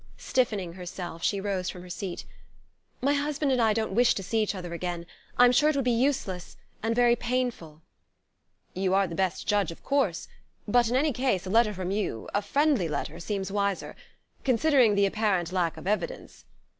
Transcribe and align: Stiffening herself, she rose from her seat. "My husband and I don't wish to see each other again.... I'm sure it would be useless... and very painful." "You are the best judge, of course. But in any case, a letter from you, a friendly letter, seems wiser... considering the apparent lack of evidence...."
Stiffening 0.17 0.73
herself, 0.73 1.21
she 1.21 1.39
rose 1.39 1.69
from 1.69 1.83
her 1.83 1.89
seat. 1.91 2.25
"My 3.03 3.13
husband 3.13 3.51
and 3.51 3.61
I 3.61 3.71
don't 3.71 3.93
wish 3.93 4.15
to 4.15 4.23
see 4.23 4.41
each 4.41 4.55
other 4.55 4.73
again.... 4.73 5.05
I'm 5.37 5.51
sure 5.51 5.69
it 5.69 5.75
would 5.75 5.85
be 5.85 5.91
useless... 5.91 6.57
and 6.81 6.95
very 6.95 7.15
painful." 7.15 7.83
"You 8.73 8.95
are 8.95 9.05
the 9.05 9.13
best 9.13 9.45
judge, 9.45 9.71
of 9.71 9.83
course. 9.83 10.27
But 10.67 10.89
in 10.89 10.95
any 10.95 11.13
case, 11.13 11.45
a 11.45 11.51
letter 11.51 11.71
from 11.75 11.91
you, 11.91 12.27
a 12.33 12.41
friendly 12.41 12.87
letter, 12.87 13.19
seems 13.19 13.51
wiser... 13.51 13.95
considering 14.43 14.95
the 14.95 15.05
apparent 15.05 15.51
lack 15.51 15.77
of 15.77 15.85
evidence...." 15.85 16.45